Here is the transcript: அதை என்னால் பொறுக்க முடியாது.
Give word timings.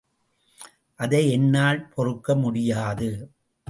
அதை 0.95 1.31
என்னால் 1.31 1.89
பொறுக்க 1.89 2.35
முடியாது. 2.35 3.31